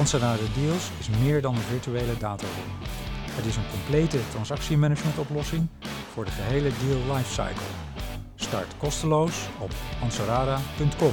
[0.00, 2.70] Anserada Deals is meer dan een virtuele dataroom.
[3.30, 5.68] Het is een complete transactiemanagementoplossing
[6.12, 7.66] voor de gehele deal lifecycle.
[8.34, 9.70] Start kosteloos op
[10.02, 11.12] ansarada.com.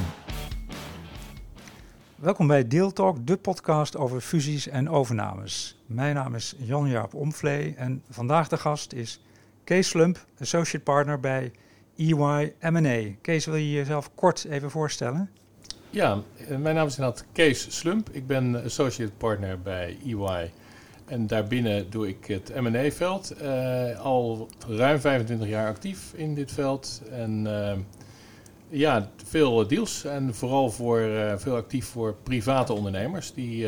[2.16, 5.83] Welkom bij Deal Talk, de podcast over fusies en overnames.
[5.85, 9.22] Mijn naam is Jan-Jaap Omvlee en vandaag de gast is
[9.63, 11.52] Kees Slump, associate partner bij
[11.97, 13.16] EY M&A.
[13.22, 15.30] Kees, wil je jezelf kort even voorstellen?
[15.97, 18.09] Ja, eh, mijn naam is inderdaad Kees Slump.
[18.11, 20.51] Ik ben associate partner bij EY.
[21.05, 23.33] En daarbinnen doe ik het M&A-veld.
[23.41, 27.02] Uh, al ruim 25 jaar actief in dit veld.
[27.11, 27.73] En uh,
[28.69, 30.05] ja, veel deals.
[30.05, 33.67] En vooral voor, uh, veel actief voor private ondernemers die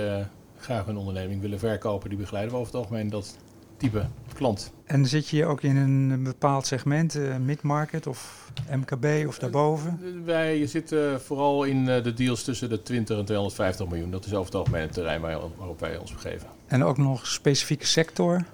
[0.57, 2.09] graag hun onderneming willen verkopen.
[2.09, 3.37] Die begeleiden we over het algemeen dat
[3.79, 4.05] type
[4.39, 4.71] klant.
[4.85, 9.99] En zit je ook in een bepaald segment, uh, mid-market of MKB of daarboven?
[10.03, 14.11] Uh, wij zitten vooral in uh, de deals tussen de 20 en 250 miljoen.
[14.11, 16.47] Dat is over het algemeen het terrein waar, waarop wij ons begeven.
[16.67, 18.45] En ook nog specifieke sector?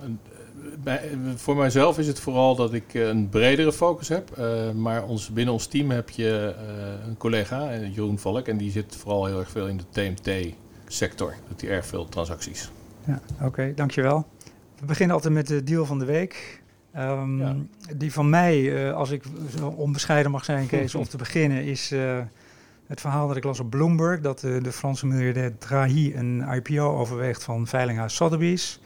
[0.84, 1.02] Bij,
[1.36, 4.38] voor mijzelf is het vooral dat ik een bredere focus heb.
[4.76, 6.56] maar ons, binnen ons team heb je
[7.08, 11.36] een collega, Jeroen Valk, en die zit vooral heel erg veel in de TMT-sector.
[11.48, 12.70] Doet hij erg veel transacties.
[13.06, 14.26] Ja, Oké, okay, dankjewel.
[14.86, 16.62] We beginnen altijd met de deal van de week.
[16.98, 17.56] Um, ja.
[17.96, 19.24] Die van mij, uh, als ik
[19.58, 22.20] zo onbescheiden mag zijn, Kees, om te beginnen, is uh,
[22.88, 24.22] het verhaal dat ik las op Bloomberg.
[24.22, 28.80] Dat uh, de Franse miljardair Drahi een IPO overweegt van Veilinghuis Sotheby's.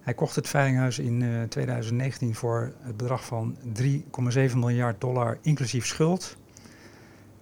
[0.00, 6.36] Hij kocht het Veilinghuis in 2019 voor het bedrag van 3,7 miljard dollar, inclusief schuld.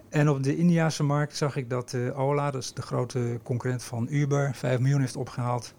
[0.08, 4.06] En op de Indiase markt zag ik dat Ola, dat is de grote concurrent van
[4.10, 5.74] Uber, 5 miljoen heeft opgehaald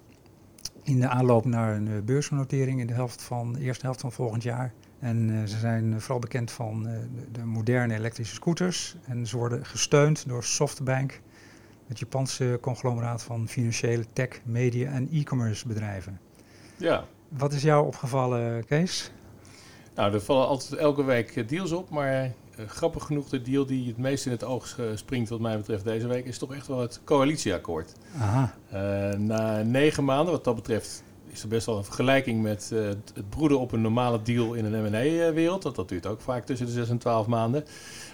[0.84, 4.12] in de aanloop naar een uh, beursnotering in de, helft van, de eerste helft van
[4.12, 4.74] volgend jaar.
[5.00, 8.96] En uh, ze zijn vooral bekend van uh, de, de, moderne elektrische scooters.
[9.06, 11.22] En ze worden gesteund door Softbank,
[11.88, 16.20] het Japanse conglomeraat van financiële tech, media en e-commerce bedrijven.
[16.78, 17.06] Ja.
[17.28, 19.12] Wat is jou opgevallen, Kees?
[19.96, 22.32] Nou, er vallen altijd elke week deals op, maar
[22.68, 26.08] grappig genoeg, de deal die het meest in het oog springt, wat mij betreft, deze
[26.08, 27.94] week, is toch echt wel het coalitieakkoord.
[28.20, 28.56] Aha.
[28.74, 32.88] Uh, na negen maanden, wat dat betreft, is er best wel een vergelijking met uh,
[32.88, 35.64] het broeden op een normale deal in een M&A-wereld.
[35.64, 37.66] Want dat duurt ook vaak tussen de 6 en 12 maanden.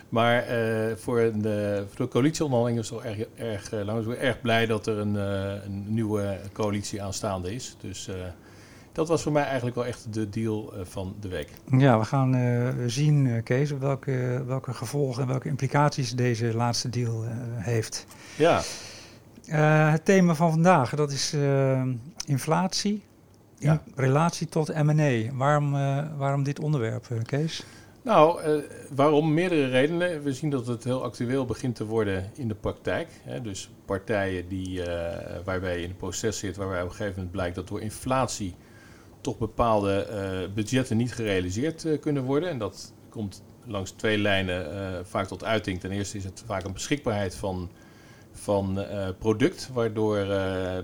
[0.09, 0.45] Maar
[0.97, 3.71] voor, de, voor de coalitieonderhandeling is het erg, erg
[4.17, 5.15] erg blij dat er een,
[5.65, 7.75] een nieuwe coalitie aanstaande is.
[7.81, 8.09] Dus
[8.97, 11.49] dat was voor mij eigenlijk wel echt de deal uh, van de week.
[11.77, 16.89] Ja, we gaan uh, zien, uh, Kees, welke, welke gevolgen en welke implicaties deze laatste
[16.89, 17.23] deal
[17.55, 18.05] heeft.
[18.37, 18.61] Ja.
[19.91, 21.35] het thema van vandaag, dat is
[22.25, 23.03] inflatie
[23.59, 23.81] in ja.
[23.95, 25.33] relatie tot M&A.
[25.33, 25.71] Waarom,
[26.17, 27.63] waarom dit onderwerp, Kees?
[28.01, 28.39] Nou,
[28.95, 29.33] waarom?
[29.33, 30.23] Meerdere redenen.
[30.23, 33.07] We zien dat het heel actueel begint te worden in de praktijk.
[33.23, 33.41] Hè?
[33.41, 34.81] Dus partijen die,
[35.43, 38.55] waarbij je in een proces zit, waarbij op een gegeven moment blijkt dat door inflatie
[39.21, 42.49] toch bepaalde uh, budgetten niet gerealiseerd uh, kunnen worden.
[42.49, 45.79] En dat komt langs twee lijnen uh, vaak tot uiting.
[45.79, 47.69] Ten eerste is het vaak een beschikbaarheid van,
[48.31, 48.85] van
[49.19, 50.25] product, waardoor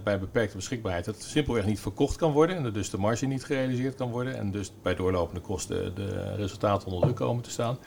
[0.03, 2.55] bij beperkte beschikbaarheid het simpelweg niet verkocht kan worden.
[2.55, 4.38] En dus de marge niet gerealiseerd kan worden.
[4.38, 7.77] En dus bij doorlopende kosten de resultaten onder druk komen te staan.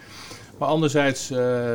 [0.58, 1.26] Maar anderzijds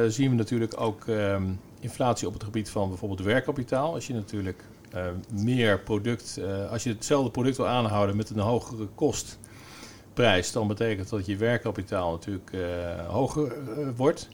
[0.08, 3.94] zien we natuurlijk ook um, inflatie op het gebied van bijvoorbeeld werkkapitaal.
[3.94, 4.64] Als je natuurlijk
[4.96, 5.06] uh,
[5.44, 11.10] meer product, uh, als je hetzelfde product wil aanhouden met een hogere kostprijs, dan betekent
[11.10, 13.54] dat je werkkapitaal natuurlijk uh, hoger
[13.96, 14.30] wordt.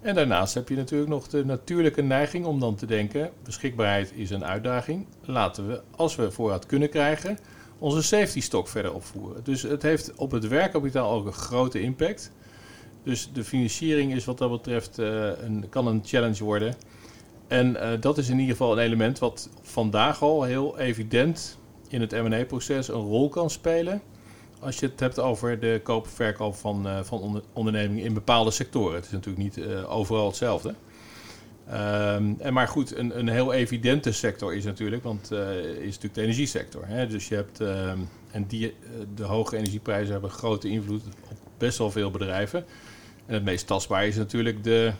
[0.00, 4.30] En daarnaast heb je natuurlijk nog de natuurlijke neiging om dan te denken: beschikbaarheid is
[4.30, 5.06] een uitdaging.
[5.24, 7.38] Laten we, als we voorraad kunnen krijgen,
[7.78, 9.44] onze safety stock verder opvoeren.
[9.44, 12.32] Dus het heeft op het werkkapitaal ook een grote impact.
[13.04, 16.74] Dus de financiering is wat dat betreft een, kan een challenge worden.
[17.52, 21.58] En uh, dat is in ieder geval een element wat vandaag al heel evident
[21.88, 24.02] in het M&A-proces een rol kan spelen.
[24.60, 28.14] Als je het hebt over de koop en verkoop van, uh, van onder, ondernemingen in
[28.14, 28.94] bepaalde sectoren.
[28.94, 30.68] Het is natuurlijk niet uh, overal hetzelfde.
[30.68, 36.22] Um, en maar goed, een, een heel evidente sector is natuurlijk, want is natuurlijk de
[36.22, 36.86] energiesector.
[36.86, 37.06] Hè?
[37.06, 38.74] Dus je hebt, um, en die,
[39.14, 42.64] de hoge energieprijzen hebben grote invloed op best wel veel bedrijven.
[43.26, 44.92] En het meest tastbaar is natuurlijk de,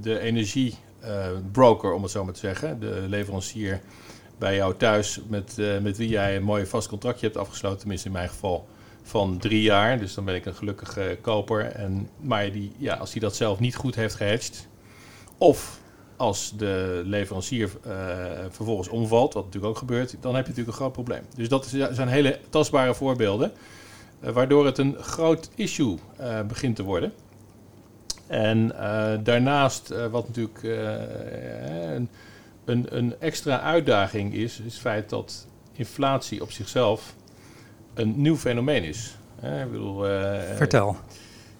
[0.00, 0.74] de energie
[1.52, 3.80] broker, om het zo maar te zeggen, de leverancier
[4.38, 8.12] bij jou thuis met, met wie jij een mooi vast contractje hebt afgesloten, tenminste in
[8.12, 8.68] mijn geval,
[9.02, 9.98] van drie jaar.
[9.98, 11.66] Dus dan ben ik een gelukkige koper.
[11.66, 14.68] En, maar die, ja, als hij dat zelf niet goed heeft gehedged,
[15.38, 15.80] of
[16.16, 17.70] als de leverancier
[18.50, 21.22] vervolgens omvalt, wat natuurlijk ook gebeurt, dan heb je natuurlijk een groot probleem.
[21.36, 23.52] Dus dat zijn hele tastbare voorbeelden,
[24.20, 25.98] waardoor het een groot issue
[26.46, 27.12] begint te worden.
[28.32, 30.80] En uh, daarnaast, uh, wat natuurlijk uh,
[31.94, 32.08] een,
[32.64, 37.14] een, een, extra uitdaging is, is het feit dat inflatie op zichzelf
[37.94, 39.16] een nieuw fenomeen is.
[39.42, 40.04] ik bedoel,
[40.56, 40.96] Vertel.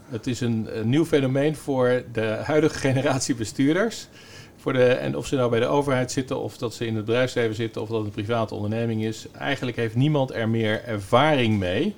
[0.08, 4.08] Het is een, een, nieuw fenomeen voor de huidige generatie bestuurders.
[4.56, 7.04] Voor de, en of ze nou bij de overheid zitten, of dat ze in het
[7.04, 9.26] bedrijfsleven zitten, of dat het een private onderneming is.
[9.32, 11.94] Eigenlijk heeft niemand er meer ervaring mee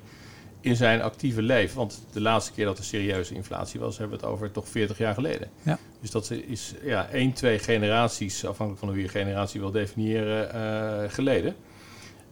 [0.65, 1.77] in zijn actieve leven.
[1.77, 4.99] Want de laatste keer dat er serieuze inflatie was, hebben we het over toch 40
[4.99, 5.49] jaar geleden.
[5.63, 5.79] Ja.
[6.01, 11.11] Dus dat is ja, één, twee generaties, afhankelijk van hoe je generatie wil definiëren, uh,
[11.13, 11.55] geleden.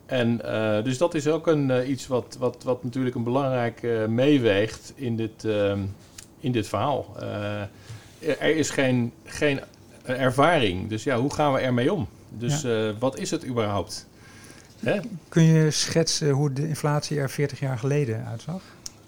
[0.06, 3.82] En uh, dus dat is ook een, uh, iets wat, wat, wat natuurlijk een belangrijk
[4.08, 5.81] meeweegt in dit, ehm,
[6.40, 7.17] in dit verhaal.
[8.20, 9.61] er is geen, geen
[10.05, 12.08] ervaring, dus ja, hoe gaan we ermee om?
[12.29, 12.94] Dus ja.
[12.99, 14.06] wat is het überhaupt?
[15.29, 18.62] Kun je schetsen hoe de inflatie er 40 jaar geleden uitzag?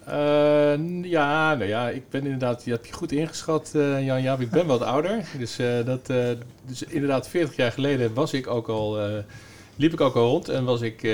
[0.07, 4.41] Uh, ja, nou ja, ik ben inderdaad, je hebt je goed ingeschat, uh, Jan Jaap.
[4.41, 5.25] Ik ben wat ouder.
[5.37, 6.07] Dus, uh, dat,
[6.65, 8.99] dus inderdaad, 40 jaar geleden was ik ook al,
[9.75, 11.07] liep ik ook al rond en was ik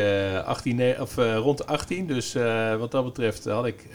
[0.46, 2.08] 18, of, rond de 18.
[2.08, 2.34] Dus
[2.78, 3.88] wat dat betreft had ik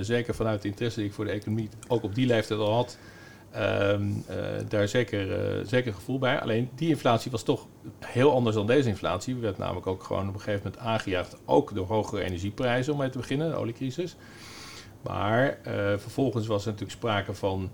[0.00, 2.98] zeker vanuit de interesse die ik voor de economie ook op die leeftijd al had,
[3.58, 4.36] Um, uh,
[4.68, 6.40] daar zeker, uh, zeker gevoel bij.
[6.40, 7.66] Alleen die inflatie was toch
[8.00, 9.36] heel anders dan deze inflatie.
[9.36, 13.10] werd namelijk ook gewoon op een gegeven moment aangejaagd, ook door hogere energieprijzen om mee
[13.10, 14.16] te beginnen, de oliecrisis.
[15.02, 17.70] Maar uh, vervolgens was er natuurlijk sprake van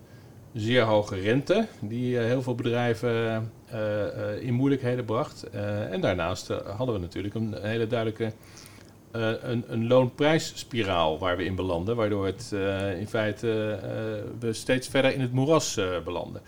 [0.53, 3.53] zeer hoge rente, die heel veel bedrijven
[4.41, 5.51] in moeilijkheden bracht.
[5.91, 8.33] en daarnaast hadden we natuurlijk een hele duidelijke
[9.17, 13.89] uh, een, een loonprijsspiraal waar we in belanden, waardoor het uh, in feite uh,
[14.41, 16.43] we steeds verder in het moeras belanden.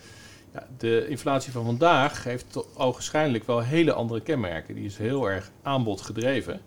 [0.55, 4.75] Ja, de inflatie van vandaag heeft ogenschijnlijk wel hele andere kenmerken.
[4.75, 6.61] Die is heel erg aanbodgedreven.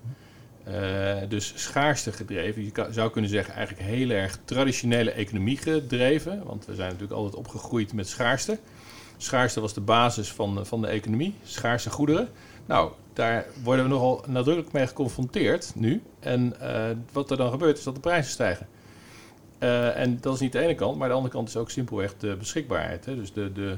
[1.28, 2.64] dus schaarste gedreven.
[2.64, 6.44] Je zou kunnen zeggen eigenlijk heel erg traditionele economie gedreven.
[6.46, 8.60] Want we zijn natuurlijk altijd opgegroeid met schaarste.
[9.18, 11.34] Schaarste was de basis van, van de economie.
[11.44, 12.30] Schaarse goederen.
[12.66, 16.02] Nou, daar worden we nogal nadrukkelijk mee geconfronteerd nu.
[16.20, 18.68] En uh, wat er dan gebeurt is dat de prijzen stijgen.
[19.60, 22.18] Uh, en dat is niet de ene kant, maar de andere kant is ook simpelweg
[22.18, 23.06] de beschikbaarheid.
[23.06, 23.16] Hè.
[23.16, 23.78] Dus de, de,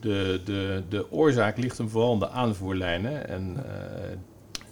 [0.00, 3.64] de, de, de oorzaak ligt hem vooral in de aanvoerlijnen en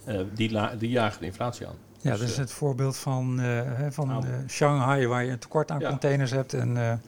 [0.07, 1.75] uh, die, die jagen de inflatie aan.
[2.01, 3.41] Ja, dus, dat is het voorbeeld van,
[3.89, 7.01] van Shanghai, waar je een tekort aan containers hebt en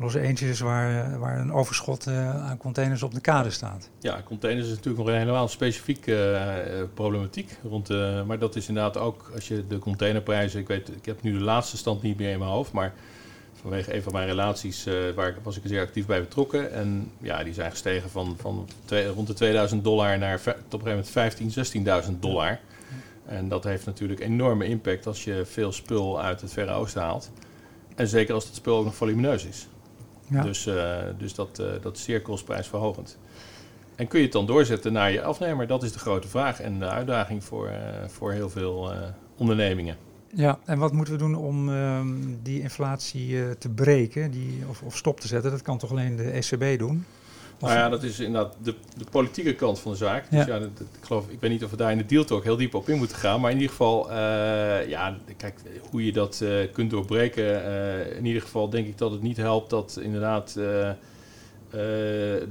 [0.00, 3.90] Los Angeles waar, waar een overschot uh, aan containers op de kade staat.
[3.98, 6.40] Ja, containers is natuurlijk nog een helemaal specifieke
[6.72, 7.56] uh, problematiek.
[7.62, 10.60] Rond, uh, maar dat is inderdaad ook als je de containerprijzen...
[10.60, 12.92] Ik, weet, ik heb nu de laatste stand niet meer in mijn hoofd, maar
[13.60, 16.72] vanwege een van mijn relaties waar was ik zeer actief bij betrokken.
[16.72, 20.80] En ja, die zijn gestegen van, van twee, rond de 2000 dollar naar op een
[20.80, 21.38] gegeven
[21.82, 22.58] moment 15.000, 16.000 dollar.
[23.26, 27.30] En dat heeft natuurlijk enorme impact als je veel spul uit het Verre Oosten haalt.
[27.94, 29.68] En zeker als het spul ook nog volumineus is.
[30.30, 33.18] Dus, uh, dus dat, uh, dat is zeer kostprijsverhogend.
[33.96, 35.66] En kun je het dan doorzetten naar je afnemer?
[35.66, 37.74] Dat is de grote vraag en de uitdaging voor, uh,
[38.08, 38.92] voor heel veel
[39.36, 39.96] ondernemingen.
[40.34, 42.08] Ja, en wat moeten we doen om ehm,
[42.42, 45.50] die inflatie te breken die, of, of stop te zetten?
[45.50, 47.04] Dat kan toch alleen de ECB doen?
[47.60, 50.30] Nou ja, dat is inderdaad de, de politieke kant van de zaak.
[50.30, 52.44] Dus ja, dat, ik geloof, ik weet niet of we daar in de deal talk
[52.44, 53.40] heel diep op in moeten gaan.
[53.40, 55.54] Maar in ieder geval, uh, ja, kijk,
[55.90, 57.44] hoe je dat uh, kunt doorbreken.
[57.44, 60.58] Uh, in ieder geval denk ik dat het niet helpt dat inderdaad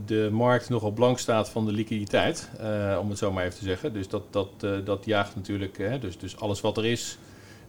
[0.05, 2.49] de markt nogal blank staat van de liquiditeit.
[2.99, 3.93] om het zo maar even te zeggen.
[3.93, 4.49] Dus dat, dat,
[4.85, 7.17] dat jaagt natuurlijk, hè, dus, dus alles wat er is,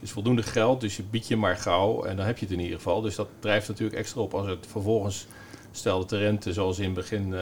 [0.00, 0.80] is voldoende geld.
[0.80, 3.00] Dus je biedt je maar gauw en dan heb je het in ieder geval.
[3.00, 5.26] Dus dat drijft natuurlijk extra op als het vervolgens
[5.72, 7.38] Stel dat de rente zoals in begin uh,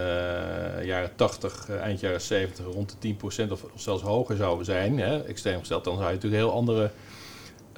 [0.84, 4.64] jaren 80, uh, eh, eind jaren 70 rond de 10% of, of zelfs hoger zou
[4.64, 6.90] zijn, hè, extreem gesteld, dan zou je natuurlijk een heel andere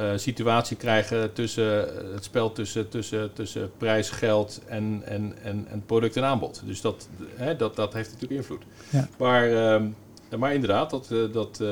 [0.01, 5.83] uh, situatie krijgen tussen het spel tussen, tussen, tussen prijs, geld en, en, en, en
[5.87, 6.63] product en aanbod.
[6.65, 8.63] Dus dat, hè, dat, dat heeft natuurlijk invloed.
[8.91, 9.09] Ja.
[9.19, 11.09] Maar, uh, maar inderdaad, dat.
[11.33, 11.63] dat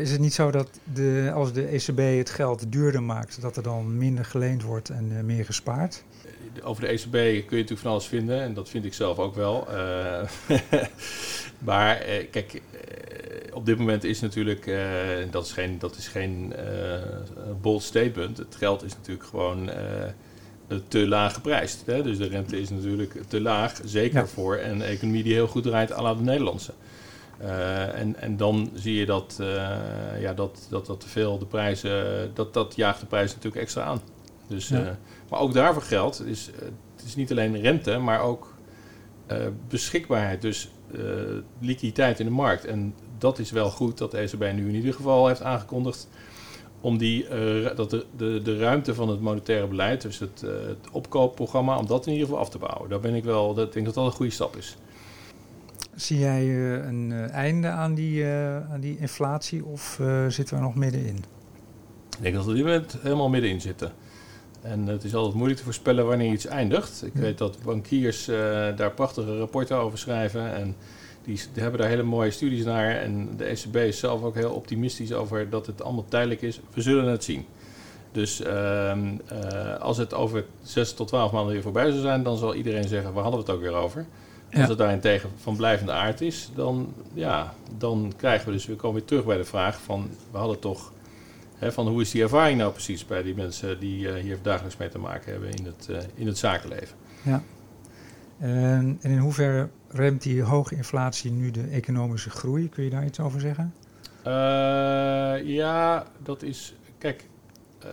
[0.00, 3.62] is het niet zo dat de, als de ECB het geld duurder maakt, dat er
[3.62, 6.04] dan minder geleend wordt en meer gespaard?
[6.62, 8.40] over de ECB kun je natuurlijk van alles vinden.
[8.40, 9.66] En dat vind ik zelf ook wel.
[9.70, 10.22] Uh,
[11.68, 12.62] maar uh, kijk,
[13.52, 14.70] op dit moment is natuurlijk,
[15.30, 16.54] dat is geen, dat is geen
[17.60, 18.38] bold statement.
[18.38, 19.70] Het geld is natuurlijk gewoon
[20.88, 21.82] te laag geprijsd.
[21.86, 22.02] Hè?
[22.02, 23.80] Dus de rente is natuurlijk te laag.
[23.84, 24.26] Zeker ja.
[24.26, 26.72] voor een economie die heel goed draait à la de Nederlandse.
[27.38, 29.36] En, en dan zie je dat,
[30.20, 33.82] ja, dat, dat, dat te veel de prijzen, dat, dat jaagt de prijzen natuurlijk extra
[33.82, 34.00] aan.
[34.46, 34.70] Dus,
[35.30, 36.50] maar ook daarvoor geldt, het is,
[36.96, 38.54] het is niet alleen rente, maar ook
[39.68, 40.42] beschikbaarheid.
[40.42, 40.70] Dus
[41.60, 42.64] liquiditeit in de markt.
[42.64, 46.08] En dat is wel goed dat de ECB nu in ieder geval heeft aangekondigd
[46.80, 47.26] om die,
[47.74, 52.06] dat de, de, de ruimte van het monetaire beleid, dus het, het opkoopprogramma, om dat
[52.06, 52.88] in ieder geval af te bouwen.
[52.88, 54.76] Daar ben ik wel, dat, ik denk dat dat een goede stap is.
[55.96, 58.26] Zie jij uh, een einde aan die,
[58.70, 61.16] aan die inflatie of zitten we nog middenin?
[62.16, 63.92] Ik denk dat we er moment helemaal middenin zitten.
[64.62, 67.02] En het is altijd moeilijk te voorspellen wanneer iets eindigt.
[67.06, 68.24] Ik weet dat bankiers
[68.76, 70.74] daar prachtige rapporten over schrijven en
[71.24, 72.96] die, hebben daar hele mooie studies naar.
[72.96, 76.60] En de ECB is zelf ook heel optimistisch over dat het allemaal tijdelijk is.
[76.74, 77.46] We zullen het zien.
[78.12, 82.36] Dus ehm, eh, als het over 6 tot 12 maanden weer voorbij zou zijn, dan
[82.36, 84.06] zal iedereen zeggen: waar hadden we het ook weer over?
[84.56, 88.96] Als het daarentegen van blijvende aard is, dan, ja, dan krijgen we dus, we komen
[88.96, 90.92] weer terug bij de vraag van, we hadden toch,
[91.56, 94.76] hè, van hoe is die ervaring nou precies bij die mensen die uh, hier dagelijks
[94.76, 96.96] mee te maken hebben in het, uh, in het zakenleven.
[97.22, 97.42] Ja.
[98.38, 102.68] En, en in hoeverre remt die hoge inflatie nu de economische groei?
[102.68, 103.74] Kun je daar iets over zeggen?
[104.26, 104.32] Uh,
[105.54, 106.74] ja, dat is.
[106.98, 107.24] Kijk,
[107.84, 107.90] uh,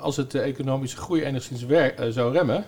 [0.00, 2.64] als het de economische groei enigszins wer- uh, zou remmen,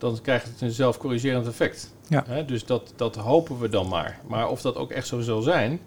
[0.00, 1.94] dan krijgt het een zelfcorrigerend effect.
[2.08, 2.42] Ja.
[2.42, 4.20] Dus dat, dat hopen we dan maar.
[4.28, 5.80] Maar of dat ook echt zo zal zijn,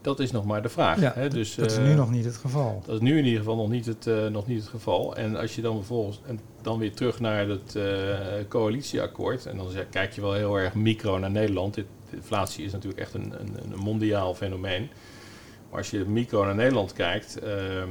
[0.00, 1.00] dat is nog maar de vraag.
[1.00, 1.28] Ja?
[1.28, 2.82] Dus, dat is nu nog niet het geval.
[2.86, 5.16] Dat is nu in ieder geval nog niet het, nog niet het geval.
[5.16, 6.20] En als je dan vervolgens.
[6.26, 7.84] En dan weer terug naar het uh,
[8.48, 9.46] coalitieakkoord.
[9.46, 11.74] En dan zeg, kijk je wel heel erg micro naar Nederland.
[11.74, 14.90] Dit, inflatie is natuurlijk echt een, een, een, mondiaal fenomeen.
[15.70, 17.82] Maar als je micro naar Nederland kijkt, uh,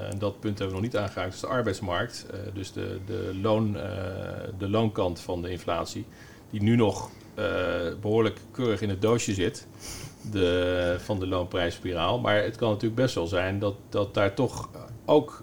[0.00, 2.26] en dat punt hebben we nog niet aangeraakt, is de arbeidsmarkt.
[2.30, 3.72] Uh, dus de, de, loon,
[4.58, 6.06] de loonkant van de inflatie,
[6.50, 7.10] die nu nog
[8.00, 9.66] behoorlijk keurig in het doosje zit.
[10.30, 12.18] De, van de loonprijsspiraal.
[12.18, 14.68] Maar het kan natuurlijk best wel zijn dat, dat daar toch
[15.04, 15.42] ook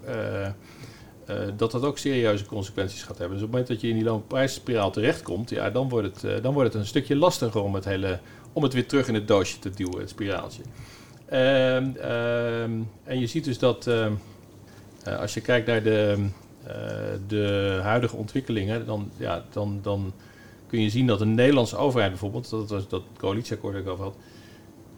[1.58, 3.38] dat dat ook serieuze consequenties gaat hebben.
[3.38, 6.54] Dus op het moment dat je in die loonprijsspiraal terechtkomt, ja, dan, wordt het, dan
[6.54, 8.20] wordt het een stukje lastiger om het, hele,
[8.54, 10.62] om het weer terug in het doosje te duwen, het spiraaltje.
[11.32, 11.76] Uh,
[13.04, 14.12] en je ziet dus dat ehm, eh,
[15.20, 16.28] als je kijkt naar de,
[17.28, 20.14] de huidige ontwikkelingen, dan, ja, dan, dan
[20.68, 24.04] kun je zien dat de Nederlandse overheid bijvoorbeeld, dat was dat coalitieakkoord dat ik over
[24.04, 24.16] had,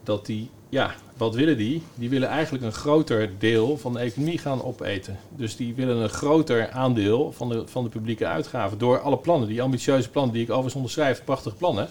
[0.02, 1.82] dat die ja, wat willen die?
[1.94, 5.18] Die willen eigenlijk een groter deel van de economie gaan opeten.
[5.36, 8.78] Dus die willen een groter aandeel van de, van de publieke uitgaven.
[8.78, 11.88] Door alle plannen, die ambitieuze plannen die ik overigens onderschrijf, prachtige plannen.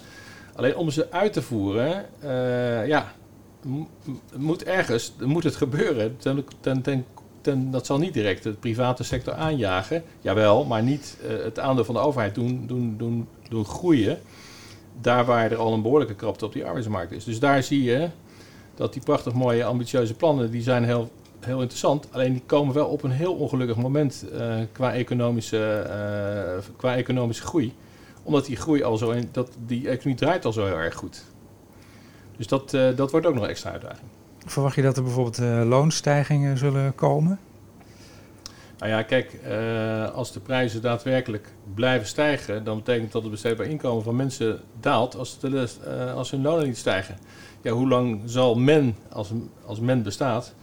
[0.55, 3.13] Alleen om ze uit te voeren, uh, ja,
[4.35, 6.17] moet ergens, moet het gebeuren.
[6.17, 7.05] Ten, ten, ten,
[7.47, 10.03] ten, dat zal niet direct de private sector aanjagen.
[10.21, 14.19] Jawel, maar niet uh, het aandeel van de overheid doen, doen, doen, doen groeien.
[15.01, 17.23] Daar waar er al een behoorlijke krapte op die arbeidsmarkt is.
[17.23, 18.09] Dus daar zie je
[18.75, 22.07] dat die prachtig mooie, ambitieuze plannen, die zijn heel, heel interessant.
[22.11, 27.43] Alleen die komen wel op een heel ongelukkig moment uh, qua, economische, uh, qua economische
[27.43, 27.73] groei.
[28.23, 31.23] Omdat die groei al zo, in, dat, die economie draait al zo heel erg goed.
[32.37, 34.16] Dus dat, dat wordt ook nog extra uitdaging.
[34.47, 37.39] Verwacht je dat er bijvoorbeeld loonstijgingen zullen komen?
[38.77, 39.39] Nou ja, kijk,
[40.13, 45.15] als de prijzen daadwerkelijk blijven stijgen, dan betekent dat het besteedbaar inkomen van mensen daalt
[45.15, 45.67] als, de,
[46.15, 47.17] als hun lonen niet stijgen
[47.67, 49.31] ja, hoe lang zal men, als,
[49.65, 50.53] als men bestaat,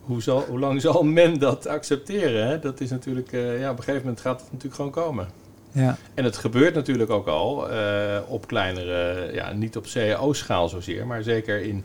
[0.00, 2.46] hoe, zal, hoe lang zal men dat accepteren?
[2.46, 2.58] Hè?
[2.58, 5.28] Dat is natuurlijk, uh, ja, op een gegeven moment gaat het natuurlijk gewoon komen.
[5.72, 5.96] Ja.
[6.14, 7.68] En het gebeurt natuurlijk ook al
[8.26, 11.84] op kleinere, ja, niet op CAO-schaal zozeer, maar zeker in,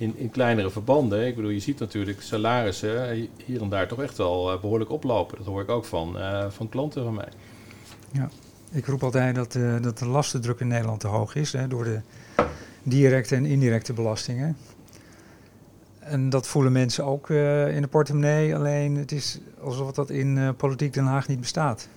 [0.00, 1.26] in, in kleinere verbanden.
[1.26, 5.38] Ik bedoel, je ziet natuurlijk salarissen hier en daar toch echt wel uh, behoorlijk oplopen.
[5.38, 6.16] Dat hoor ik ook van,
[6.48, 7.28] van klanten van mij.
[8.12, 8.28] Ja,
[8.70, 9.52] ik roep altijd dat,
[9.82, 12.00] dat de lastendruk in Nederland te hoog is hè, door de
[12.82, 14.56] directe en indirecte belastingen.
[15.98, 20.54] En dat voelen mensen ook uh, in de portemonnee, alleen het is alsof dat in
[20.56, 21.88] politiek Den Haag niet bestaat.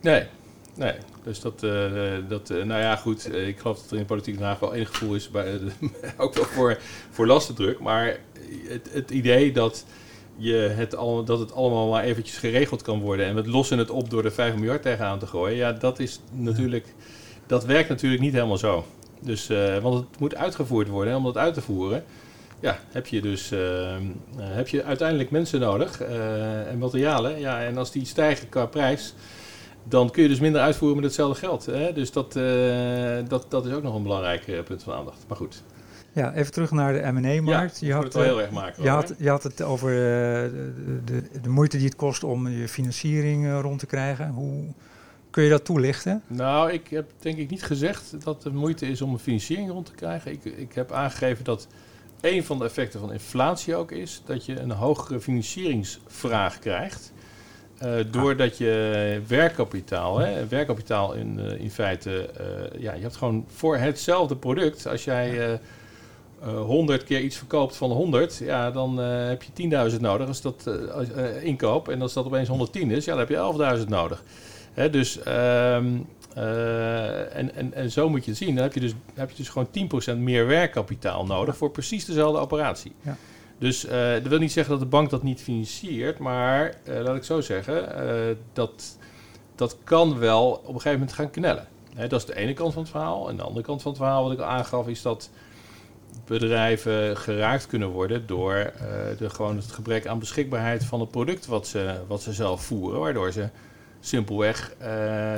[0.00, 0.26] Nee,
[0.74, 0.94] nee.
[1.24, 1.92] Dus dat, uh,
[2.28, 3.34] dat nou ja, goed.
[3.34, 5.60] ik geloof dat er in politiek Den wel enig gevoel is, bij,
[6.16, 6.78] ook wel voor,
[7.10, 7.78] voor lastendruk.
[7.80, 8.18] Maar
[8.68, 9.84] het, het idee dat,
[10.36, 13.90] je het al, dat het allemaal maar eventjes geregeld kan worden en we lossen het
[13.90, 16.94] op door er 5 miljard tegenaan te gooien, ja, dat is natuurlijk,
[17.46, 18.86] dat werkt natuurlijk niet helemaal zo.
[19.22, 19.46] Dus,
[19.82, 21.12] want het moet uitgevoerd worden.
[21.12, 22.04] En om dat uit te voeren,
[22.60, 23.50] ja, heb je dus
[24.36, 27.40] heb je uiteindelijk mensen nodig en materialen.
[27.40, 29.14] Ja, en als die stijgen qua prijs,
[29.84, 31.66] dan kun je dus minder uitvoeren met hetzelfde geld.
[31.66, 31.92] Hè?
[31.92, 32.32] Dus dat,
[33.28, 35.24] dat, dat is ook nog een belangrijk punt van aandacht.
[35.28, 35.62] Maar goed.
[36.12, 37.80] Ja, even terug naar de M&A-markt.
[37.80, 38.82] Ja, je had het wel heel erg maken.
[38.82, 42.68] Je had, je had het over de, de, de, moeite die het kost om je
[42.68, 44.28] financiering rond te krijgen.
[44.28, 44.64] Hoe,
[45.30, 46.22] Kun je dat toelichten?
[46.26, 49.86] Nou, ik heb denk ik niet gezegd dat het moeite is om een financiering rond
[49.86, 50.32] te krijgen.
[50.32, 51.66] Ik, ik heb aangegeven dat
[52.20, 57.12] een van de effecten van inflatie ook is dat je een hogere financieringsvraag krijgt.
[57.84, 63.44] Uh, doordat je werkkapitaal, hè, werkkapitaal in, uh, in feite, uh, ja, je hebt gewoon
[63.48, 65.58] voor hetzelfde product, als jij
[66.44, 70.70] 100 keer iets verkoopt van 100, ja, dan heb je 10.000 nodig als dat
[71.42, 71.88] inkoop.
[71.88, 74.24] En als dat opeens 110 is, ja, dan heb je 11.000 nodig.
[74.72, 78.54] Hè, dus, um, en, en, en zo moet je het zien.
[78.54, 79.68] Dan heb je dus, heb je dus gewoon
[80.14, 82.92] 10% meer werkkapitaal nodig voor precies dezelfde operatie.
[83.02, 83.16] Ja.
[83.60, 87.16] Dus uh, dat wil niet zeggen dat de bank dat niet financiert, maar uh, laat
[87.16, 88.98] ik zo zeggen, uh, dat,
[89.54, 91.66] dat kan wel op een gegeven moment gaan knellen.
[92.08, 93.28] Dat is de ene kant van het verhaal.
[93.28, 95.30] En de andere kant van het verhaal, wat ik al aangaf, is dat
[96.26, 98.72] bedrijven geraakt kunnen worden door
[99.18, 103.00] de, gewoon het gebrek aan beschikbaarheid van het product wat ze, wat ze zelf voeren,
[103.00, 103.48] waardoor ze
[104.00, 104.74] simpelweg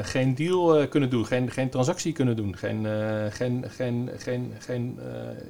[0.03, 2.87] geen deal kunnen doen, geen, geen transactie kunnen doen, geen,
[3.31, 4.99] geen, geen, geen, geen,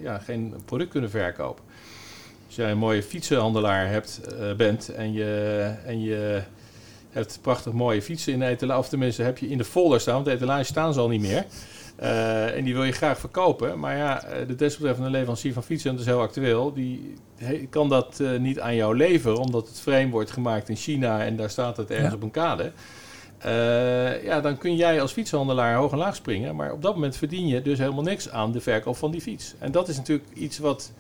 [0.02, 1.64] ja, geen product kunnen verkopen.
[2.52, 6.42] Als jij een mooie fietsenhandelaar hebt, uh, bent en je, en je
[7.10, 10.14] hebt prachtig mooie fietsen in de etalage, of tenminste heb je in de folder staan,
[10.14, 11.44] want de etalage staan ze al niet meer.
[12.02, 13.78] Uh, en die wil je graag verkopen.
[13.78, 17.14] Maar ja, eh, de desbetreffende leverancier van fietsen, dat is heel actueel, die
[17.70, 21.36] kan dat uh, niet aan jou leveren, omdat het frame wordt gemaakt in China en
[21.36, 22.14] daar staat het ergens ja.
[22.14, 22.72] op een kade.
[23.46, 26.56] Uh, ja, dan kun jij als fietshandelaar hoog en laag springen.
[26.56, 29.54] Maar op dat moment verdien je dus helemaal niks aan de verkoop van die fiets.
[29.58, 30.92] En dat is natuurlijk iets wat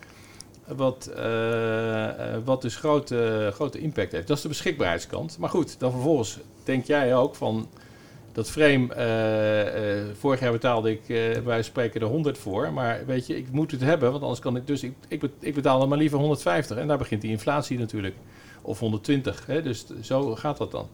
[0.76, 4.26] wat, uh, wat dus grote, grote impact heeft.
[4.26, 5.38] Dat is de beschikbaarheidskant.
[5.38, 7.68] Maar goed, dan vervolgens denk jij ook van
[8.32, 8.86] dat frame.
[10.06, 11.06] Uh, vorig jaar betaalde ik
[11.44, 12.72] bij spreken er 100 voor.
[12.72, 14.82] Maar weet je, ik moet het hebben, want anders kan ik dus.
[14.82, 16.76] Ik, ik, ik betaal dan maar liever 150.
[16.76, 18.14] En daar begint die inflatie natuurlijk.
[18.62, 19.46] Of 120.
[19.46, 19.62] Hè?
[19.62, 20.88] Dus zo gaat dat dan.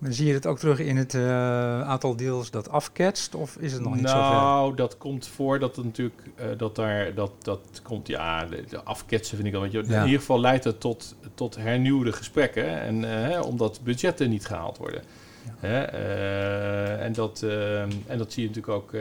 [0.00, 3.34] Maar zie je het ook terug in het uh, aantal deals dat afketst?
[3.34, 4.40] Of is het nog niet nou, zo ver?
[4.40, 8.08] Nou, dat komt voor dat het natuurlijk uh, dat daar dat, dat komt.
[8.08, 9.60] Ja, de, de afketsen vind ik al.
[9.60, 9.98] Weet je, ja.
[9.98, 12.80] In ieder geval leidt het tot, tot hernieuwde gesprekken.
[12.80, 15.02] En uh, omdat budgetten niet gehaald worden.
[15.62, 15.84] Ja.
[16.98, 17.42] en, dat,
[18.06, 18.92] en dat zie je natuurlijk ook.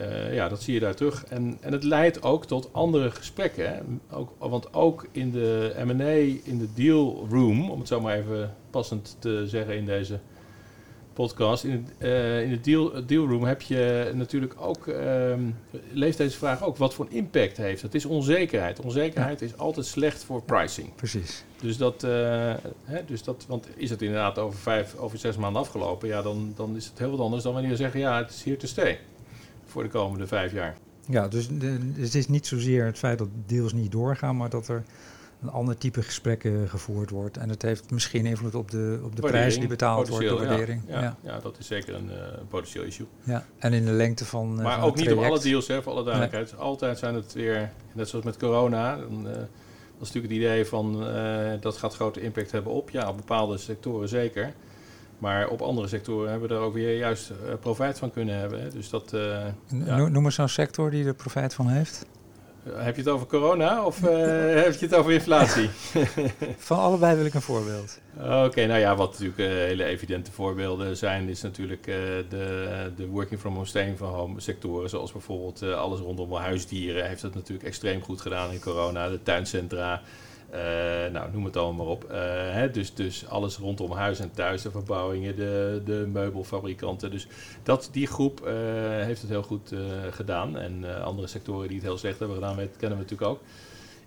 [0.00, 1.24] Uh, ja, dat zie je daar terug.
[1.24, 3.68] En, en het leidt ook tot andere gesprekken.
[3.68, 3.80] Hè?
[4.16, 8.54] Ook, want ook in de M&A, in de deal room, om het zo maar even
[8.70, 10.18] passend te zeggen in deze
[11.12, 11.64] podcast.
[11.64, 15.56] In, uh, in de deal, deal room heb je natuurlijk ook, um,
[15.92, 17.82] leeft deze vraag ook, wat voor impact heeft.
[17.82, 18.80] Het is onzekerheid.
[18.80, 19.46] Onzekerheid ja.
[19.46, 20.86] is altijd slecht voor pricing.
[20.86, 21.44] Ja, precies.
[21.60, 22.10] Dus dat, uh,
[22.84, 26.52] hè, dus dat, want is het inderdaad over vijf, over zes maanden afgelopen, ja, dan,
[26.56, 28.66] dan is het heel wat anders dan wanneer je zegt, ja, het is hier te
[28.66, 28.98] stay
[29.70, 30.76] voor de komende vijf jaar.
[31.06, 31.48] Ja, dus
[31.94, 34.82] het is niet zozeer het feit dat deals niet doorgaan, maar dat er
[35.42, 37.36] een ander type gesprekken gevoerd wordt.
[37.36, 40.82] En het heeft misschien invloed op de, op de prijs die betaald wordt, de waardering.
[40.86, 41.38] Ja, ja, ja.
[41.40, 42.16] dat is zeker een uh,
[42.48, 43.06] potentieel issue.
[43.22, 44.56] Ja, en in de lengte van.
[44.56, 46.52] Uh, maar van ook niet op alle deals, hè, voor alle duidelijkheid.
[46.52, 46.60] Nee.
[46.60, 48.96] Altijd zijn het weer, net zoals met corona.
[48.96, 51.04] Dan, uh, dat is natuurlijk het idee van
[51.60, 52.90] dat gaat grote impact hebben op.
[52.90, 54.52] Ja, op bepaalde sectoren zeker.
[55.20, 58.60] Maar op andere sectoren hebben we er ook weer juist uh, profijt van kunnen hebben.
[58.60, 58.70] Hè.
[58.70, 59.10] Dus dat,
[59.84, 60.08] ja.
[60.08, 62.06] Noem eens zo'n sector die er profijt van heeft.
[62.66, 64.00] Uh, heb je het over corona of
[64.64, 65.70] heb je het over inflatie?
[66.58, 68.00] van allebei wil ik een voorbeeld.
[68.16, 73.40] Oké, okay, nou ja, wat natuurlijk hele evidente voorbeelden zijn, is natuurlijk de, de working
[73.40, 74.88] from home, staying from home sectoren.
[74.88, 79.08] Zoals bijvoorbeeld alles rondom huisdieren heeft het natuurlijk extreem goed gedaan in corona.
[79.08, 80.02] De tuincentra.
[80.54, 82.04] Uh, nou, noem het allemaal maar op.
[82.04, 82.16] Uh,
[82.52, 87.10] hè, dus, dus alles rondom huis en thuis, de verbouwingen, de, de meubelfabrikanten.
[87.10, 87.26] Dus
[87.62, 88.52] dat, die groep uh,
[89.04, 89.74] heeft het heel goed
[90.10, 90.58] gedaan.
[90.58, 93.40] En andere sectoren die het heel slecht hebben gedaan, weet, kennen we natuurlijk ook.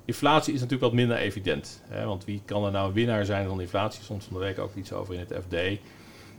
[0.06, 1.82] Inflatie is natuurlijk wat minder evident.
[1.88, 4.04] Hè, want wie kan er nou winnaar zijn van inflatie?
[4.04, 5.54] Soms van de week ook iets over in het FD.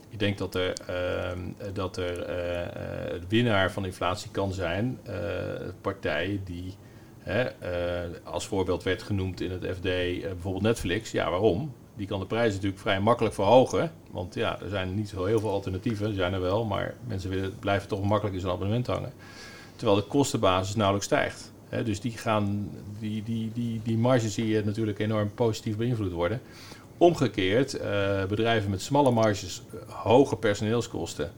[0.08, 0.72] Ik denk dat er,
[1.72, 2.28] dat er
[3.12, 5.00] het winnaar van inflatie kan zijn
[5.80, 6.74] partijen die
[7.24, 11.10] Hè, uh, als voorbeeld werd genoemd in het FD uh, bijvoorbeeld Netflix.
[11.10, 11.72] Ja, waarom?
[11.96, 13.92] Die kan de prijzen natuurlijk vrij makkelijk verhogen.
[14.10, 16.06] Want ja, er zijn niet zo heel veel alternatieven.
[16.06, 19.12] Er zijn er wel, maar mensen willen, blijven toch makkelijk in zo'n abonnement hangen.
[19.76, 21.52] Terwijl de kostenbasis nauwelijks stijgt.
[21.84, 26.40] Dus die, gaan, die, die, die, die marges zie je natuurlijk enorm positief beïnvloed worden.
[26.98, 31.32] Omgekeerd, uh, bedrijven met smalle marges, hoge personeelskosten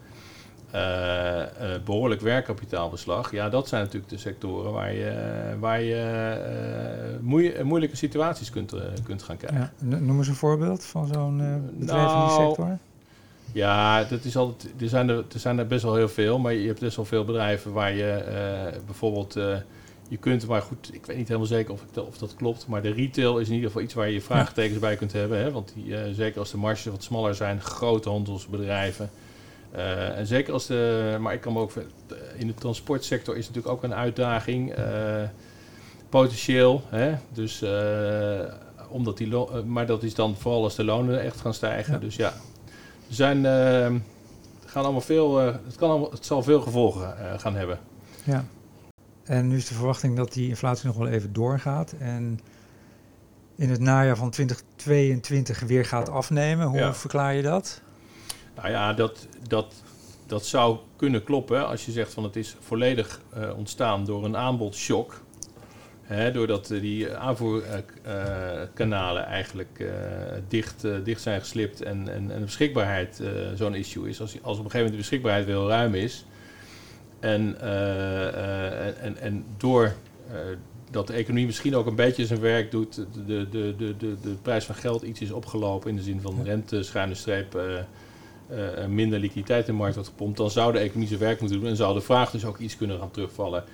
[1.85, 3.33] behoorlijk werkkapitaalbeslag.
[3.33, 5.12] Ja, dat zijn natuurlijk de sectoren waar je,
[5.59, 9.73] waar je moe moeilijke situaties kunt, kunt gaan krijgen.
[9.89, 11.37] Ja, noem eens een voorbeeld van zo'n
[11.79, 12.79] bedrijf nou, in die sector.
[13.53, 16.53] Ja, dat is altijd, er, zijn er, er zijn er best wel heel veel, maar
[16.53, 18.25] je hebt best wel veel bedrijven waar je
[18.87, 19.37] bijvoorbeeld
[20.09, 22.67] je kunt, maar goed, ik weet niet helemaal zeker of, ik, of dat klopt.
[22.67, 25.39] Maar de retail is in ieder geval iets waar je vraagtekens bij kunt hebben.
[25.39, 25.51] Hè?
[25.51, 29.11] Want die, eh, zeker als de marges wat smaller zijn, grote handelsbedrijven.
[29.77, 31.73] Uh, en zeker als de, maar ik kan me ook,
[32.37, 34.75] in de transportsector is natuurlijk ook een uitdaging.
[36.09, 37.15] potentieel, hè?
[37.33, 37.65] dus
[38.89, 39.29] omdat die,
[39.65, 42.01] maar dat is dan vooral als de lonen echt gaan stijgen.
[42.01, 42.29] Dus ja,
[43.09, 43.45] er zijn,
[44.65, 47.79] gaan allemaal veel, het, kan allemaal, het zal veel gevolgen gaan hebben.
[48.25, 48.45] Ja.
[49.25, 51.95] En nu is de verwachting dat die inflatie nog wel even doorgaat.
[51.99, 52.41] En
[53.57, 56.67] in het najaar van 2022 weer gaat afnemen.
[56.67, 57.81] Hoe verklaar je dat?
[58.57, 59.75] Nou ja, dat, dat,
[60.27, 64.37] dat zou kunnen kloppen als je zegt van het is volledig uh, ontstaan door een
[64.37, 65.21] aanbodshock.
[66.03, 69.88] Hè, doordat die aanvoerkanalen eigenlijk uh,
[70.49, 73.23] dicht, dicht zijn geslipt en, en, en de beschikbaarheid
[73.55, 74.21] zo'n issue is.
[74.21, 76.25] Als, als op een gegeven moment de beschikbaarheid wel ruim is,
[77.21, 77.61] en,
[79.01, 79.95] en, en door
[80.90, 82.95] dat de economie misschien ook een beetje zijn werk doet,
[83.27, 86.42] de, de, de, de, de prijs van geld iets is opgelopen in de zin van
[86.45, 87.59] rente, schuine streep,
[88.89, 91.69] minder liquiditeit in de markt wordt gepompt, dan zou de economie zijn werk moeten doen
[91.69, 93.65] en zou de vraag dus ook iets kunnen gaan terugvallen.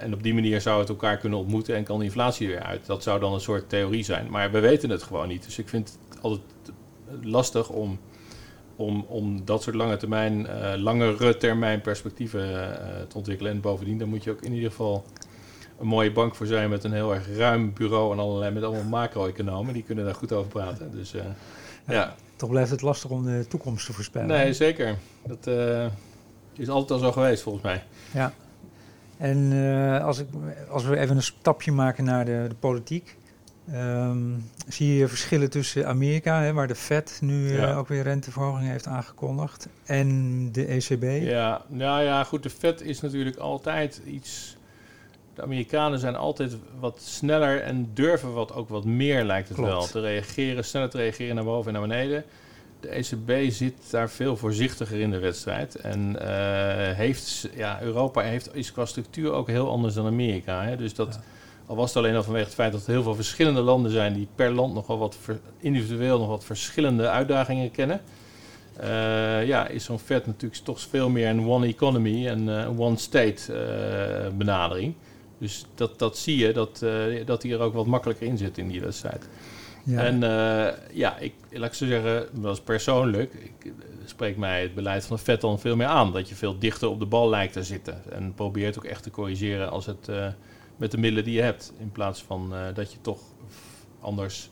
[0.00, 2.86] en op die manier zou het elkaar kunnen ontmoeten en kan de inflatie weer uit.
[2.86, 4.30] Dat zou dan een soort theorie zijn.
[4.30, 5.44] Maar we weten het gewoon niet.
[5.44, 6.42] Dus ik vind het altijd
[7.22, 7.98] lastig om
[8.76, 12.48] om, om dat soort lange termijn, uh, langere termijn perspectieven
[13.08, 13.52] te ontwikkelen.
[13.52, 15.04] En bovendien, dan moet je ook in ieder geval
[15.78, 18.84] een mooie bank voor zijn met een heel erg ruim bureau en allerlei met allemaal
[18.84, 19.74] macro-economen.
[19.74, 20.90] Die kunnen daar goed over praten.
[20.90, 21.14] Dus,
[21.88, 22.16] ja.
[22.36, 24.28] Toch blijft het lastig om de toekomst te voorspellen.
[24.28, 24.96] Nee, zeker.
[25.26, 25.46] Dat
[26.52, 27.82] is altijd al zo geweest volgens mij.
[28.12, 28.32] Ja.
[29.16, 29.52] En
[30.02, 30.26] als, ik,
[30.68, 33.16] als we even een stapje maken naar de, de politiek.
[33.74, 38.70] Um, zie je verschillen tussen Amerika, hè, waar de Fed nu uh, ook weer renteverhogingen
[38.70, 41.24] heeft aangekondigd, en de ECB?
[41.26, 44.55] Ja, nou ja, goed, de Fed is natuurlijk altijd iets.
[45.36, 49.86] De Amerikanen zijn altijd wat sneller en durven wat ook wat meer, lijkt het wel,
[49.86, 52.24] te reageren, sneller te reageren naar boven en naar beneden.
[52.80, 55.74] De ECB zit daar veel voorzichtiger in de wedstrijd.
[55.74, 56.22] En uh,
[56.96, 60.62] heeft, ja, Europa heeft, is qua structuur ook heel anders dan Amerika.
[60.62, 60.76] Hè?
[60.76, 61.14] Dus dat.
[61.14, 61.20] Ja
[61.66, 64.14] al was het alleen al vanwege het feit dat er heel veel verschillende landen zijn
[64.14, 65.18] die per land nogal wat
[65.58, 68.00] individueel nog wat verschillende uitdagingen kennen.
[68.80, 72.96] Uh, ja, is zo'n vet natuurlijk toch veel meer een one economy en uh, one
[72.96, 73.52] state
[74.36, 74.94] benadering.
[75.38, 76.84] Dus dat, dat zie je, dat,
[77.24, 79.28] dat die er ook wat makkelijker in zit in die wedstrijd.
[79.84, 80.04] Ja.
[80.04, 80.20] En
[80.92, 83.72] ja, ik, laat ik zo zeggen, was persoonlijk, ik,
[84.04, 86.12] spreekt mij het beleid van de vet dan veel meer aan.
[86.12, 88.12] Dat je veel dichter op de bal lijkt te zitten.
[88.12, 90.08] En probeert ook echt te corrigeren als het
[90.76, 91.72] met de middelen die je hebt.
[91.78, 93.20] In plaats van uh, dat je toch
[94.00, 94.50] anders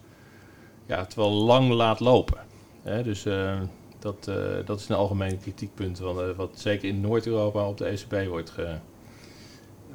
[0.86, 2.38] ja, het wel lang laat lopen.
[2.82, 3.02] Hè?
[3.02, 3.60] Dus uh,
[3.98, 5.98] dat, uh, dat is een algemeen kritiekpunt.
[5.98, 8.78] Wat, wat zeker in Noord-Europa op de ECB wordt, ge,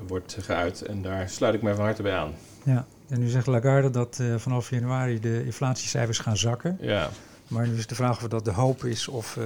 [0.08, 0.82] wordt geuit.
[0.82, 2.34] En daar sluit ik mij van harte bij aan.
[2.64, 6.78] Ja, en nu zegt Lagarde dat vanaf januari de inflatiecijfers gaan zakken.
[6.82, 7.10] Ja.
[7.48, 9.38] Maar nu is de vraag of dat de hoop is of,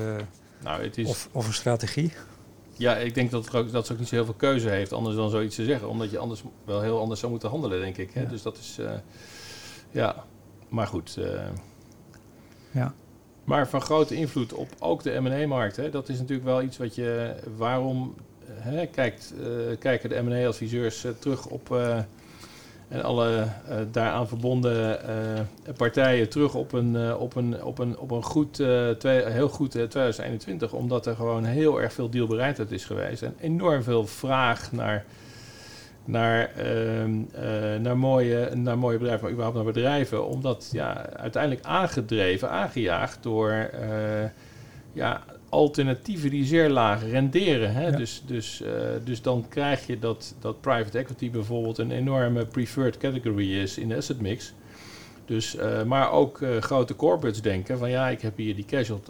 [0.63, 1.09] nou, het is...
[1.09, 2.13] of, of een strategie.
[2.77, 5.15] Ja, ik denk dat, ook, dat ze ook niet zo heel veel keuze heeft anders
[5.15, 5.89] dan zoiets te zeggen.
[5.89, 8.13] Omdat je anders wel heel anders zou moeten handelen, denk ik.
[8.13, 8.27] Hè?
[8.27, 8.91] Dus dat is, uh,
[9.91, 10.23] ja,
[10.69, 11.19] maar goed.
[12.71, 12.93] Ja.
[13.43, 15.91] Maar van grote invloed op ook de M&A-markt.
[15.91, 18.15] Dat is natuurlijk wel iets wat je, waarom
[18.51, 19.47] hè, kijkt, uh,
[19.79, 21.77] kijken de M&A-adviseurs terug op
[22.88, 23.47] en alle
[23.91, 24.99] daaraan verbonden
[25.77, 28.53] partijen terug op een, op een, op een, op een goed,
[28.97, 30.73] twee, heel goed 2021.
[30.73, 33.21] Omdat er gewoon heel erg veel dealbereidheid is geweest.
[33.21, 35.06] En enorm veel vraag naar,
[36.06, 37.21] naar, ehm,
[37.82, 40.27] naar, mooie, naar mooie bedrijven, maar überhaupt naar bedrijven.
[40.27, 43.69] Omdat ja, uiteindelijk aangedreven, aangejaagd door
[44.93, 47.73] ja, alternatieven die zeer laag renderen.
[47.73, 47.91] Hè?
[47.91, 48.69] Dus, dus, uh,
[49.03, 53.87] dus dan krijg je dat, dat private equity bijvoorbeeld een enorme preferred category is in
[53.87, 54.53] de asset mix.
[55.25, 58.89] Dus, uh, maar ook uh, grote corporates denken van ja, ik heb hier die cash
[58.89, 59.09] op,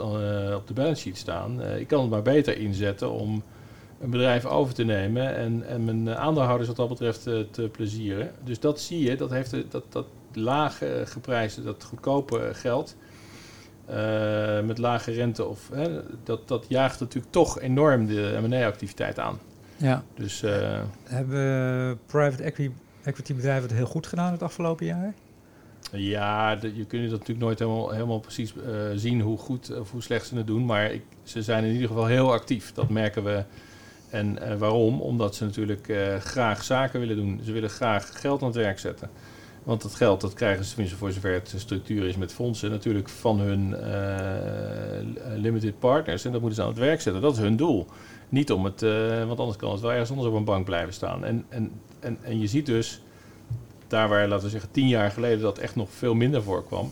[0.56, 1.62] op de balance sheet staan.
[1.62, 3.44] ik kan het maar beter inzetten om
[4.02, 8.32] een bedrijf over te nemen en, en mijn aandeelhouders wat dat betreft te plezieren.
[8.44, 12.96] Dus dat zie je, dat heeft dat, dat lage geprijsde, dat goedkope geld
[13.90, 19.40] uh, met lage rente, of, hè, dat, dat jaagt natuurlijk toch enorm de M&A-activiteit aan.
[19.78, 20.04] Ja.
[20.16, 25.14] Dus, uh, Hebben private equity, equity bedrijven het heel goed gedaan het afgelopen jaar?
[25.92, 28.64] Ja, de, je kunt natuurlijk nooit helemaal, helemaal precies uh,
[28.96, 30.66] zien hoe goed of hoe slecht ze het doen.
[30.66, 32.74] Maar ik, ze zijn in ieder geval heel actief.
[32.74, 33.44] Dat merken we.
[34.10, 35.02] En uh, waarom?
[35.02, 37.42] Omdat ze natuurlijk uh, graag zaken willen doen.
[37.44, 39.10] Ze willen graag geld aan het werk zetten.
[39.64, 43.10] Want dat geld, dat krijgen ze tenminste voor zover het structuur is met fondsen, natuurlijk
[43.10, 43.76] van hun
[45.42, 46.26] limited partners.
[46.26, 47.22] En dat moeten ze aan het werk zetten.
[47.22, 47.88] Dat is hun doel.
[48.30, 48.82] Niet om het,
[49.28, 51.26] want anders kan het wel ergens anders op een bank blijven staan.
[51.26, 53.02] En, en, en, en je ziet dus,
[53.88, 56.92] daar waar, laten we zeggen, tien jaar geleden dat echt nog veel minder voorkwam,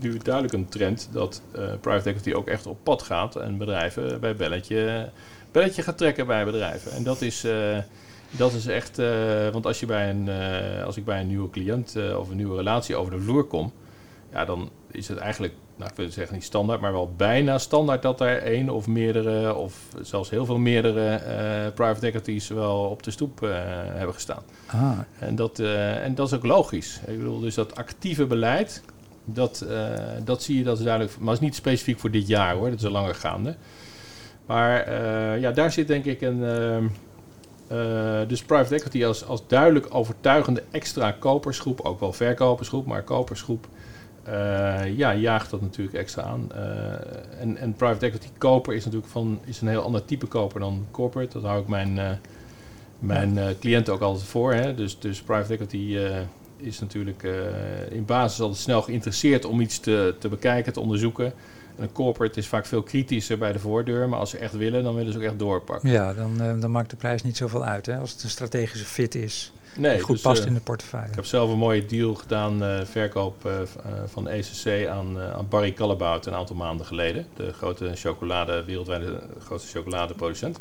[0.00, 4.20] nu duidelijk een trend dat uh, private equity ook echt op pad gaat en bedrijven
[4.20, 5.10] bij belletje,
[5.52, 6.92] belletje gaat trekken bij bedrijven.
[6.92, 7.78] En dat is, uh,
[8.30, 10.28] dat is echt, uh, want als, je bij een,
[10.84, 13.72] als ik bij een nieuwe cliënt of een nieuwe relatie over de vloer kom,
[14.32, 18.02] ja, dan is het eigenlijk, nou ik wil zeggen niet standaard, maar wel bijna standaard
[18.02, 21.20] dat er één of meerdere of zelfs heel veel meerdere
[21.74, 23.40] private equities wel op de stoep
[23.94, 24.42] hebben gestaan.
[24.66, 24.98] Ah.
[25.18, 27.00] En, dat, en dat is ook logisch.
[27.06, 28.82] Ik bedoel, dus dat actieve beleid,
[29.24, 29.66] dat,
[30.24, 31.18] dat zie je, dat is duidelijk.
[31.18, 33.56] Maar het is niet specifiek voor dit jaar hoor, dat is al langer gaande.
[34.46, 34.92] Maar
[35.40, 36.42] ja, daar zit denk ik een.
[37.72, 43.68] Uh, dus private equity als, als duidelijk overtuigende extra kopersgroep, ook wel verkopersgroep, maar kopersgroep.
[44.96, 46.52] ja, jaagt dat natuurlijk extra aan.
[47.40, 50.86] en, en private equity koper is natuurlijk van, is een heel ander type koper dan
[50.90, 51.32] corporate.
[51.32, 52.20] Dat hou ik mijn,
[52.98, 54.54] mijn cliënten ook altijd voor.
[54.54, 54.74] Hè?
[54.74, 55.98] Dus, dus private equity
[56.56, 57.22] is natuurlijk
[57.90, 61.32] in basis altijd snel geïnteresseerd om iets te, te bekijken, te onderzoeken.
[61.78, 64.82] En een corporate is vaak veel kritischer bij de voordeur, maar als ze echt willen,
[64.82, 65.90] dan willen ze ook echt doorpakken.
[65.90, 68.86] Ja, dan, uh, dan maakt de prijs niet zoveel uit hè, als het een strategische
[68.86, 69.52] fit is.
[69.76, 71.08] Nee, die goed dus, past uh, in de portefeuille.
[71.08, 73.50] Ik heb zelf een mooie deal gedaan, verkoop
[74.06, 77.26] van ECC aan, aan Barry Callebaut een aantal maanden geleden.
[77.36, 80.58] De grote chocolade, wereldwijde grootste chocoladeproducent.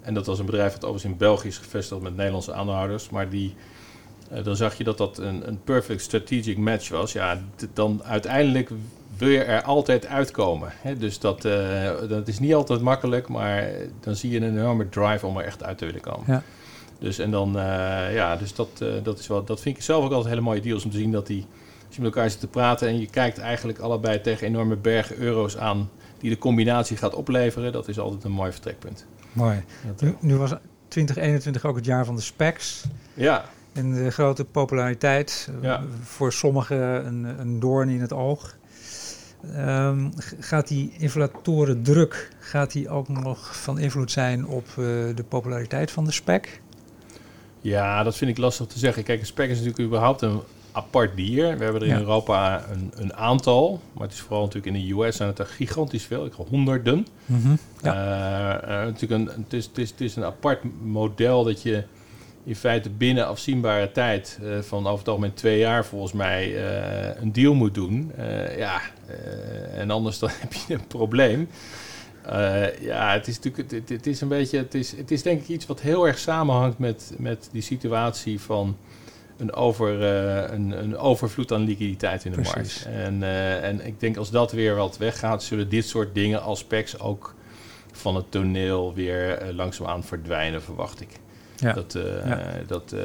[0.00, 3.28] En dat was een bedrijf dat overigens in België is gevestigd met Nederlandse aandeelhouders, maar
[3.28, 3.81] die uh,
[4.42, 7.12] dan zag je dat dat een, een perfect strategic match was.
[7.12, 7.40] Ja,
[7.72, 8.70] dan uiteindelijk
[9.16, 10.72] wil je er altijd uitkomen.
[10.72, 10.96] Hè?
[10.96, 15.26] Dus dat, uh, dat is niet altijd makkelijk, maar dan zie je een enorme drive
[15.26, 16.24] om er echt uit te willen komen.
[16.26, 16.42] Ja.
[16.98, 20.12] Dus, en dan, uh, ja, dus dat, dat, is wel, dat vind ik zelf ook
[20.12, 21.46] altijd hele mooie deals om te zien dat die,
[21.86, 25.18] als je met elkaar zit te praten en je kijkt eigenlijk allebei tegen enorme bergen
[25.18, 29.06] euro's aan die de combinatie gaat opleveren, dat is altijd een mooi vertrekpunt.
[29.32, 29.64] Mooi.
[29.98, 30.54] nu, nu was
[30.88, 32.84] 2021 ook het jaar van de specs.
[33.14, 33.44] Ja.
[33.72, 38.56] En de grote populariteit, eh, voor sommigen een, een doorn in het oog.
[39.56, 44.76] Um, gaat die inflatorendruk gaat die ook nog van invloed zijn op uh,
[45.14, 46.60] de populariteit van de spec?
[47.60, 49.02] Ja, dat vind ik lastig te zeggen.
[49.02, 50.40] Kijk, een spec is natuurlijk überhaupt een
[50.72, 51.58] apart dier.
[51.58, 54.94] We hebben er in Europa een, een, aantal, maar het is vooral natuurlijk in de
[54.94, 56.24] US zijn het er gigantisch veel.
[56.24, 57.06] Ik honderden.
[57.26, 57.58] Mm -hmm.
[57.82, 58.62] ja.
[58.62, 61.84] uh, natuurlijk een, het, is, het, is, het is een apart model dat je
[62.44, 67.20] in feite binnen afzienbare tijd, uh, van over het algemeen twee jaar volgens mij, uh,
[67.20, 68.12] een deal moet doen.
[68.18, 68.80] Uh, ja,
[69.74, 71.48] en anders dan heb je een probleem.
[72.80, 75.48] ja, het is natuurlijk, het, het, is een beetje, het is, het is denk ik
[75.48, 78.76] iets wat heel erg samenhangt met, met die situatie van
[79.36, 82.54] een, over, een, een overvloed aan liquiditeit in de Precies.
[82.54, 82.86] markt.
[82.86, 83.22] En,
[83.62, 86.66] en ik denk als dat weer wat weggaat, zullen dit soort dingen als
[86.98, 87.34] ook
[87.92, 91.10] van het toneel weer langzaamaan verdwijnen, verwacht ik.
[91.62, 91.72] Ja.
[91.72, 92.34] Dat, uh,
[92.66, 93.00] dat, uh,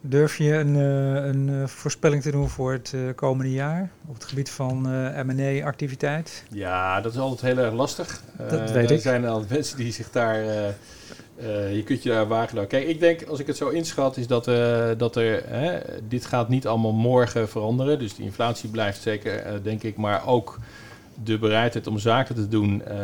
[0.00, 4.50] Durf je een, uh, een voorspelling te doen voor het komende jaar op het gebied
[4.50, 4.80] van
[5.26, 6.44] M&A-activiteit?
[6.50, 8.22] Ja, dat is altijd heel erg lastig.
[8.48, 9.00] Dat weet er ik.
[9.00, 10.42] zijn al mensen die zich daar...
[11.72, 12.66] je kunt je daar wagen.
[12.66, 14.44] Kijk, ik denk, als ik het zo inschat, is dat,
[14.98, 15.42] dat er...
[16.08, 17.98] dit gaat niet allemaal morgen veranderen.
[17.98, 20.58] Dus die inflatie blijft zeker, denk ik, maar ook
[21.24, 22.94] de bereidheid om zaken te doen, uh,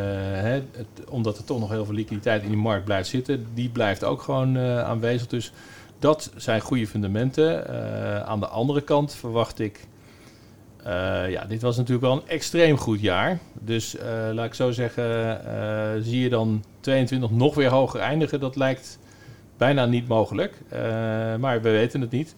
[0.40, 0.62] hè,
[1.08, 4.22] omdat er toch nog heel veel liquiditeit in die markt blijft zitten, die blijft ook
[4.22, 5.26] gewoon uh, aanwezig.
[5.26, 5.52] Dus
[5.98, 7.70] dat zijn goede fundamenten.
[7.70, 9.86] Uh, aan de andere kant verwacht ik,
[11.28, 13.38] ja, dit was natuurlijk wel een extreem goed jaar.
[13.60, 13.96] Dus
[14.32, 15.40] laat ik zo zeggen,
[16.04, 18.98] zie je dan 22 nog weer hoger eindigen, dat lijkt
[19.56, 20.60] bijna niet mogelijk.
[21.38, 22.34] maar we weten het niet.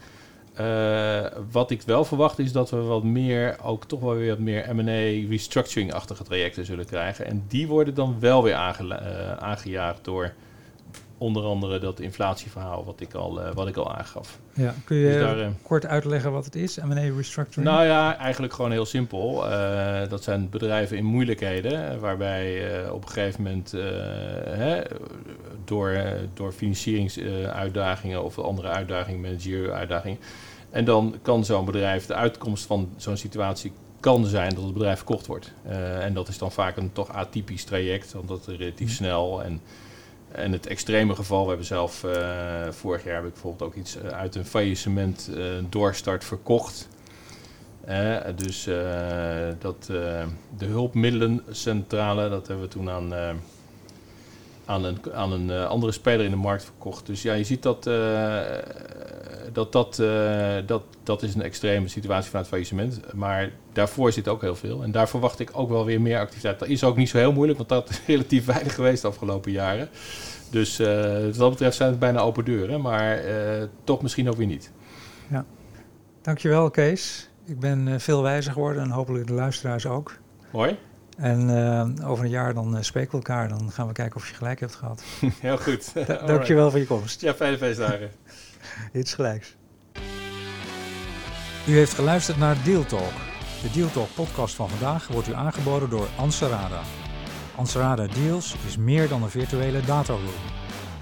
[0.60, 4.38] Uh, wat ik wel verwacht is dat we wat meer, ook toch wel weer wat
[4.38, 7.26] meer M&A restructuring-achtige trajecten zullen krijgen.
[7.26, 10.32] En die worden dan wel weer aange, uh, aangejaagd door
[11.18, 14.38] onder andere dat inflatieverhaal wat ik al, uh, wat ik al aangaf.
[14.52, 17.72] Ja, kun je dus daar, kort uitleggen wat het is, M&A restructuring?
[17.72, 19.44] Nou ja, eigenlijk gewoon heel simpel.
[20.08, 23.70] dat zijn bedrijven in moeilijkheden, waarbij op een gegeven moment
[24.50, 24.80] hè,
[25.64, 25.98] door,
[26.34, 30.18] door financieringsuitdagingen of andere uitdagingen, managerial uitdagingen,
[30.70, 34.96] en dan kan zo'n bedrijf, de uitkomst van zo'n situatie kan zijn dat het bedrijf
[34.96, 35.52] verkocht wordt.
[35.66, 38.96] Uh, en dat is dan vaak een toch atypisch traject, omdat het relatief mhm.
[38.96, 39.60] snel en,
[40.32, 42.12] en het extreme geval, we hebben zelf uh,
[42.70, 46.88] vorig jaar heb ik bijvoorbeeld ook iets uit een faillissement uh, doorstart verkocht.
[48.36, 48.64] dus
[49.58, 49.86] dat,
[50.56, 53.12] de hulpmiddelencentrale, dat hebben we toen aan
[54.66, 57.06] aan een, aan een andere speler in de markt verkocht.
[57.06, 57.86] Dus ja, je ziet dat
[59.56, 63.14] dat, dat, uh, dat, dat is een extreme situatie van het faillissement.
[63.14, 64.82] Maar daarvoor zit ook heel veel.
[64.82, 66.58] En daar verwacht ik ook wel weer meer activiteit.
[66.58, 69.52] Dat is ook niet zo heel moeilijk, want dat is relatief weinig geweest de afgelopen
[69.52, 69.88] jaren.
[70.50, 70.86] Dus uh,
[71.24, 73.20] wat dat betreft zijn het bijna open deuren, maar
[73.84, 74.72] toch misschien ook weer niet.
[75.30, 75.44] Ja.
[76.22, 77.28] Dankjewel Kees.
[77.44, 80.18] Ik ben veel wijzer geworden en hopelijk de luisteraars ook.
[80.52, 80.76] Mooi.
[81.16, 83.48] En uh, over een jaar dan uh, spreken we elkaar.
[83.48, 85.02] Dan gaan we kijken of je gelijk hebt gehad.
[85.40, 86.06] Heel goed.
[86.06, 87.20] Da dankjewel voor je komst.
[87.20, 88.10] Ja, fijne feestdagen.
[88.92, 89.56] Iets gelijks.
[91.66, 93.12] U heeft geluisterd naar Deal Talk.
[93.62, 96.80] De Deal Talk podcast van vandaag wordt u aangeboden door Ansarada.
[97.56, 100.20] Ansarada Deals is meer dan een virtuele dataroom.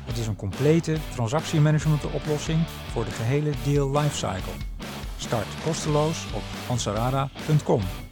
[0.05, 4.53] Het is een complete transactiemanagement oplossing voor de gehele deal lifecycle.
[5.17, 8.04] Start kosteloos op ansarada.com.